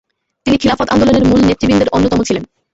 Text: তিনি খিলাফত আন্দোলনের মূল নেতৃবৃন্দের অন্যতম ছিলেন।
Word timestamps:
তিনি 0.45 0.55
খিলাফত 0.57 0.87
আন্দোলনের 0.89 1.27
মূল 1.27 1.39
নেতৃবৃন্দের 1.41 1.93
অন্যতম 1.93 2.19
ছিলেন। 2.23 2.43